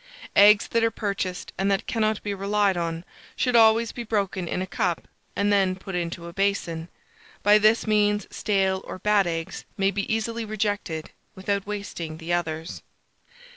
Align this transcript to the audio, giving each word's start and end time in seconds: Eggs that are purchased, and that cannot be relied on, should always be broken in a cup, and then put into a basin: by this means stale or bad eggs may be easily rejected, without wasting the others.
Eggs 0.35 0.67
that 0.69 0.83
are 0.83 0.89
purchased, 0.89 1.53
and 1.59 1.69
that 1.69 1.85
cannot 1.85 2.23
be 2.23 2.33
relied 2.33 2.75
on, 2.75 3.05
should 3.35 3.55
always 3.55 3.91
be 3.91 4.03
broken 4.03 4.47
in 4.47 4.59
a 4.59 4.65
cup, 4.65 5.07
and 5.35 5.53
then 5.53 5.75
put 5.75 5.93
into 5.93 6.25
a 6.25 6.33
basin: 6.33 6.89
by 7.43 7.59
this 7.59 7.85
means 7.85 8.25
stale 8.35 8.81
or 8.85 8.97
bad 8.97 9.27
eggs 9.27 9.63
may 9.77 9.91
be 9.91 10.11
easily 10.11 10.43
rejected, 10.43 11.11
without 11.35 11.67
wasting 11.67 12.17
the 12.17 12.33
others. 12.33 12.81